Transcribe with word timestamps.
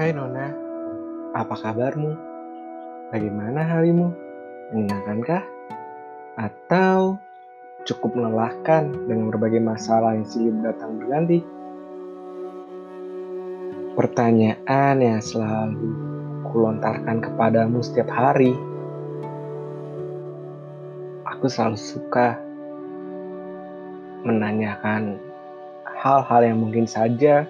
Hai 0.00 0.16
Nona, 0.16 0.48
apa 1.36 1.60
kabarmu? 1.60 2.16
Bagaimana 3.12 3.68
harimu? 3.68 4.08
Menyenangkankah? 4.72 5.44
Atau 6.40 7.20
cukup 7.84 8.16
melelahkan 8.16 8.96
dengan 9.04 9.28
berbagai 9.28 9.60
masalah 9.60 10.16
yang 10.16 10.24
silih 10.24 10.56
datang 10.64 10.96
berganti? 10.96 11.44
Pertanyaan 13.92 15.04
yang 15.04 15.20
selalu 15.20 15.92
kulontarkan 16.48 17.20
kepadamu 17.20 17.84
setiap 17.84 18.08
hari. 18.08 18.56
Aku 21.28 21.44
selalu 21.44 21.76
suka 21.76 22.40
menanyakan 24.24 25.20
hal-hal 25.84 26.40
yang 26.40 26.56
mungkin 26.56 26.88
saja 26.88 27.44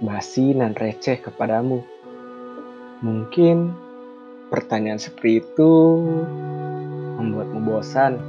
basi 0.00 0.52
dan 0.52 0.76
receh 0.76 1.20
kepadamu. 1.24 1.80
Mungkin 3.00 3.72
pertanyaan 4.52 5.00
seperti 5.00 5.40
itu 5.40 5.72
membuatmu 7.16 7.60
bosan 7.64 8.20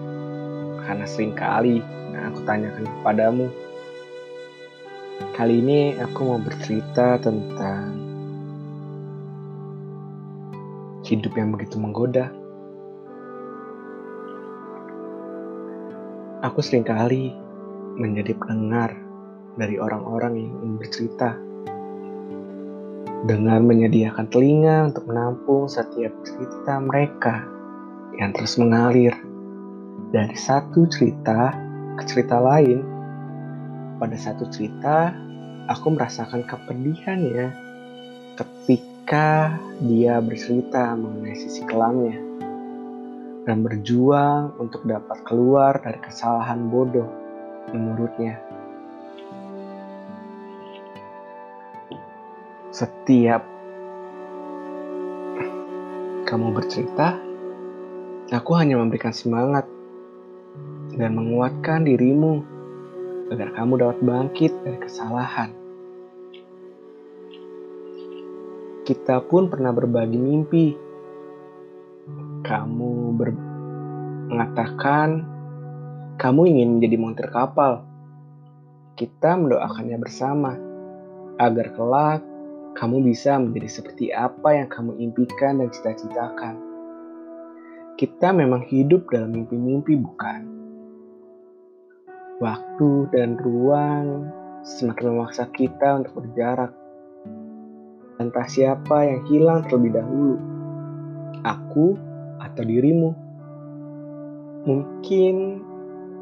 karena 0.88 1.03
sering 1.03 1.35
kali 1.35 1.84
yang 2.16 2.31
aku 2.31 2.40
tanyakan 2.48 2.88
kepadamu. 2.99 3.48
Kali 5.35 5.55
ini 5.59 5.80
aku 5.99 6.20
mau 6.23 6.40
bercerita 6.40 7.20
tentang 7.20 7.93
hidup 11.04 11.34
yang 11.35 11.52
begitu 11.52 11.76
menggoda. 11.77 12.31
Aku 16.45 16.62
sering 16.62 16.85
kali 16.85 17.34
menjadi 17.98 18.38
pendengar 18.38 18.93
dari 19.57 19.81
orang-orang 19.81 20.38
yang 20.38 20.54
ingin 20.62 20.73
bercerita 20.77 21.46
dengan 23.26 23.65
menyediakan 23.65 24.29
telinga 24.29 24.93
untuk 24.93 25.10
menampung 25.10 25.65
setiap 25.65 26.13
cerita 26.21 26.77
mereka 26.77 27.41
yang 28.18 28.29
terus 28.35 28.62
mengalir 28.62 29.13
dari 30.13 30.37
satu 30.37 30.85
cerita 30.85 31.55
ke 31.98 32.04
cerita 32.05 32.38
lain. 32.38 32.84
Pada 33.98 34.13
satu 34.13 34.45
cerita, 34.54 35.10
aku 35.65 35.98
merasakan 35.98 36.45
kepedihannya 36.45 37.49
ketika 38.38 39.57
dia 39.82 40.21
bercerita 40.21 40.93
mengenai 40.93 41.34
sisi 41.34 41.65
kelamnya 41.65 42.21
dan 43.49 43.65
berjuang 43.65 44.54
untuk 44.62 44.85
dapat 44.85 45.18
keluar 45.26 45.82
dari 45.82 45.98
kesalahan 46.04 46.70
bodoh 46.70 47.10
menurutnya. 47.73 48.46
Setiap 52.68 53.48
kamu 56.27 56.51
bercerita, 56.51 57.15
aku 58.27 58.51
hanya 58.60 58.76
memberikan 58.76 59.15
semangat 59.15 59.63
dan 60.99 61.15
menguatkan 61.15 61.88
dirimu 61.88 62.43
agar 63.32 63.55
kamu 63.55 63.79
dapat 63.79 63.99
bangkit 64.03 64.51
dari 64.68 64.79
kesalahan. 64.84 65.56
Kita 68.84 69.23
pun 69.23 69.47
pernah 69.47 69.72
berbagi 69.72 70.19
mimpi. 70.19 70.68
Kamu 72.44 72.91
ber 73.16 73.29
mengatakan 74.28 75.23
kamu 76.19 76.41
ingin 76.51 76.69
menjadi 76.75 76.95
montir 77.00 77.28
kapal. 77.31 77.88
Kita 79.00 79.40
mendoakannya 79.40 79.97
bersama 80.03 80.51
agar 81.40 81.72
kelak 81.72 82.37
kamu 82.78 83.09
bisa 83.09 83.41
menjadi 83.41 83.69
seperti 83.81 84.13
apa 84.13 84.53
yang 84.53 84.69
kamu 84.69 85.01
impikan 85.01 85.57
dan 85.57 85.73
cita-citakan. 85.73 86.61
Kita 87.97 88.29
memang 88.29 88.61
hidup 88.69 89.09
dalam 89.09 89.33
mimpi-mimpi, 89.33 89.97
bukan? 89.97 90.45
Waktu 92.37 92.89
dan 93.09 93.33
ruang 93.41 94.29
semakin 94.61 95.17
memaksa 95.17 95.49
kita 95.57 96.05
untuk 96.05 96.21
berjarak. 96.21 96.69
Entah 98.21 98.45
siapa 98.45 99.09
yang 99.09 99.25
hilang 99.25 99.66
terlebih 99.66 99.97
dahulu, 99.97 100.37
aku 101.41 101.97
atau 102.37 102.61
dirimu. 102.61 103.09
Mungkin 104.69 105.35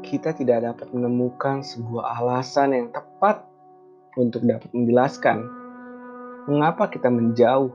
kita 0.00 0.32
tidak 0.32 0.72
dapat 0.72 0.88
menemukan 0.96 1.60
sebuah 1.60 2.24
alasan 2.24 2.72
yang 2.72 2.88
tepat 2.96 3.44
untuk 4.16 4.40
dapat 4.48 4.72
menjelaskan 4.72 5.55
mengapa 6.46 6.86
kita 6.86 7.10
menjauh 7.10 7.74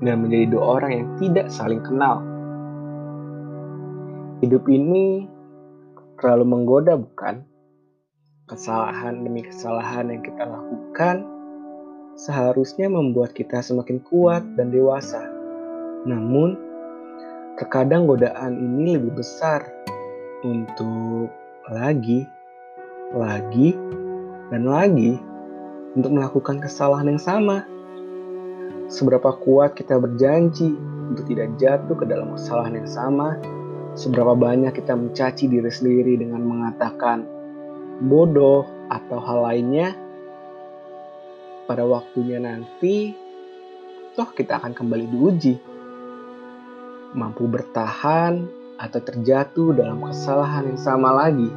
dan 0.00 0.24
menjadi 0.24 0.56
dua 0.56 0.64
orang 0.80 0.92
yang 0.92 1.08
tidak 1.20 1.46
saling 1.52 1.84
kenal. 1.84 2.24
Hidup 4.40 4.64
ini 4.70 5.28
terlalu 6.16 6.44
menggoda, 6.48 6.96
bukan? 6.96 7.44
Kesalahan 8.48 9.28
demi 9.28 9.44
kesalahan 9.44 10.08
yang 10.08 10.24
kita 10.24 10.48
lakukan 10.48 11.26
seharusnya 12.16 12.88
membuat 12.88 13.36
kita 13.36 13.60
semakin 13.60 14.00
kuat 14.08 14.42
dan 14.56 14.72
dewasa. 14.72 15.20
Namun, 16.08 16.56
terkadang 17.60 18.08
godaan 18.08 18.56
ini 18.56 18.96
lebih 18.96 19.20
besar 19.20 19.68
untuk 20.46 21.28
lagi, 21.68 22.24
lagi, 23.12 23.76
dan 24.48 24.64
lagi 24.64 25.20
untuk 25.92 26.14
melakukan 26.14 26.62
kesalahan 26.62 27.12
yang 27.12 27.20
sama 27.20 27.66
seberapa 28.88 29.36
kuat 29.36 29.76
kita 29.76 30.00
berjanji 30.00 30.72
untuk 31.12 31.28
tidak 31.28 31.56
jatuh 31.60 31.96
ke 31.96 32.04
dalam 32.08 32.32
kesalahan 32.36 32.80
yang 32.80 32.90
sama, 32.90 33.36
seberapa 33.92 34.32
banyak 34.32 34.72
kita 34.72 34.96
mencaci 34.96 35.44
diri 35.48 35.68
sendiri 35.68 36.16
dengan 36.16 36.40
mengatakan 36.44 37.24
bodoh 38.00 38.64
atau 38.88 39.18
hal 39.20 39.44
lainnya, 39.44 39.92
pada 41.68 41.84
waktunya 41.84 42.40
nanti, 42.40 43.12
toh 44.16 44.32
kita 44.32 44.56
akan 44.56 44.72
kembali 44.72 45.04
diuji. 45.04 45.54
Mampu 47.12 47.44
bertahan 47.44 48.48
atau 48.80 49.00
terjatuh 49.04 49.76
dalam 49.76 50.00
kesalahan 50.00 50.72
yang 50.72 50.80
sama 50.80 51.12
lagi. 51.12 51.50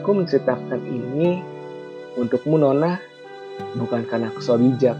Aku 0.00 0.16
menceritakan 0.16 0.80
ini 0.80 1.40
untukmu 2.16 2.56
Nona, 2.56 2.96
bukan 3.76 4.08
karena 4.08 4.32
aku 4.32 4.40
bijak, 4.56 4.96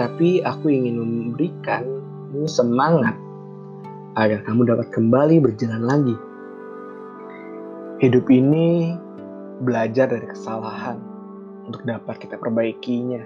tapi 0.00 0.40
aku 0.40 0.72
ingin 0.72 0.96
memberikanmu 0.96 2.48
semangat 2.48 3.20
agar 4.16 4.40
kamu 4.48 4.72
dapat 4.72 4.88
kembali 4.96 5.44
berjalan 5.44 5.84
lagi. 5.84 6.16
Hidup 8.00 8.24
ini 8.32 8.96
belajar 9.60 10.08
dari 10.08 10.24
kesalahan 10.24 10.96
untuk 11.68 11.84
dapat 11.84 12.16
kita 12.16 12.40
perbaikinya. 12.40 13.20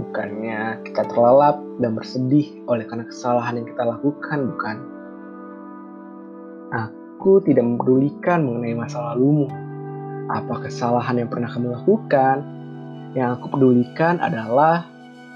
Bukannya 0.00 0.80
kita 0.88 1.12
terlelap 1.12 1.60
dan 1.76 1.92
bersedih 1.92 2.64
oleh 2.64 2.88
karena 2.88 3.04
kesalahan 3.04 3.60
yang 3.60 3.68
kita 3.68 3.84
lakukan, 3.84 4.38
bukan? 4.48 4.76
Aku 6.72 7.44
tidak 7.44 7.68
mempedulikan 7.68 8.48
mengenai 8.48 8.80
masa 8.80 9.12
lalumu. 9.12 9.52
Apa 10.32 10.64
kesalahan 10.64 11.20
yang 11.20 11.28
pernah 11.28 11.52
kamu 11.52 11.68
lakukan? 11.68 12.36
Yang 13.12 13.28
aku 13.38 13.46
pedulikan 13.60 14.18
adalah 14.24 14.93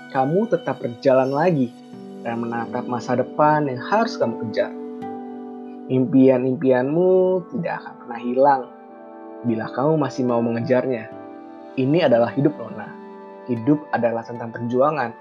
kamu 0.09 0.49
tetap 0.49 0.81
berjalan 0.81 1.29
lagi 1.29 1.69
dan 2.25 2.41
menatap 2.43 2.85
masa 2.89 3.17
depan 3.21 3.69
yang 3.69 3.81
harus 3.81 4.17
kamu 4.17 4.41
kejar. 4.49 4.73
Impian-impianmu 5.89 7.45
tidak 7.53 7.81
akan 7.85 7.95
pernah 8.05 8.21
hilang 8.21 8.63
bila 9.49 9.67
kamu 9.73 9.93
masih 9.97 10.23
mau 10.29 10.41
mengejarnya. 10.45 11.09
Ini 11.79 12.11
adalah 12.11 12.35
hidup 12.35 12.53
Nona. 12.59 12.89
Hidup 13.49 13.81
adalah 13.97 14.27
tentang 14.27 14.53
perjuangan. 14.53 15.15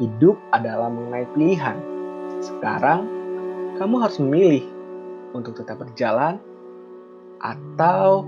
Hidup 0.00 0.40
adalah 0.54 0.88
mengenai 0.88 1.28
pilihan. 1.36 1.76
Sekarang, 2.40 3.04
kamu 3.76 3.94
harus 4.00 4.18
memilih 4.22 4.64
untuk 5.34 5.58
tetap 5.58 5.82
berjalan 5.82 6.38
atau 7.42 8.24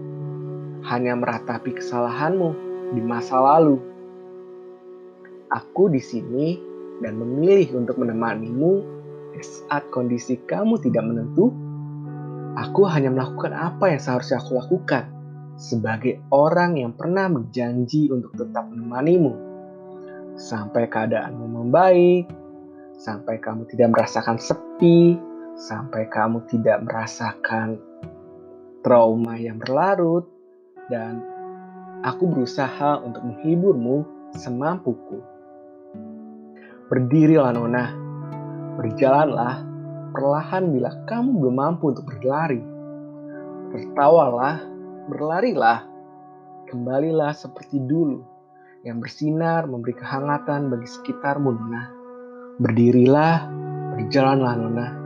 hanya 0.85 1.17
meratapi 1.17 1.79
kesalahanmu 1.79 2.51
di 2.93 3.01
masa 3.01 3.41
lalu 3.41 3.81
Aku 5.51 5.87
di 5.93 6.03
sini 6.03 6.59
dan 7.05 7.21
memilih 7.21 7.79
untuk 7.79 8.01
menemanimu 8.01 8.97
saat 9.41 9.87
kondisi 9.93 10.41
kamu 10.49 10.81
tidak 10.81 11.05
menentu. 11.05 11.53
Aku 12.57 12.89
hanya 12.89 13.13
melakukan 13.13 13.53
apa 13.53 13.93
yang 13.93 14.01
seharusnya 14.01 14.41
aku 14.41 14.57
lakukan 14.57 15.05
sebagai 15.61 16.25
orang 16.33 16.81
yang 16.81 16.93
pernah 16.97 17.29
berjanji 17.29 18.09
untuk 18.09 18.33
tetap 18.33 18.65
menemanimu 18.73 19.33
sampai 20.37 20.89
keadaanmu 20.89 21.45
membaik, 21.49 22.29
sampai 22.97 23.41
kamu 23.41 23.65
tidak 23.73 23.93
merasakan 23.93 24.37
sepi, 24.37 25.17
sampai 25.57 26.09
kamu 26.13 26.45
tidak 26.49 26.85
merasakan 26.85 27.81
trauma 28.85 29.37
yang 29.41 29.57
berlarut, 29.57 30.29
dan 30.93 31.25
aku 32.05 32.29
berusaha 32.29 33.01
untuk 33.01 33.25
menghiburmu 33.25 34.05
semampuku. 34.37 35.36
Berdirilah 36.87 37.51
Nona, 37.51 37.85
berjalanlah 38.79 39.67
perlahan 40.15 40.71
bila 40.71 40.91
kamu 41.11 41.35
belum 41.43 41.57
mampu 41.59 41.91
untuk 41.91 42.07
berlari. 42.07 42.63
Tertawalah, 43.75 44.63
berlarilah, 45.11 45.83
kembalilah 46.71 47.35
seperti 47.35 47.83
dulu 47.83 48.23
yang 48.87 49.03
bersinar 49.03 49.67
memberi 49.67 49.99
kehangatan 49.99 50.71
bagi 50.71 50.87
sekitarmu 50.87 51.51
Nona. 51.59 51.83
Berdirilah, 52.63 53.37
berjalanlah 53.99 54.55
Nona 54.55 55.06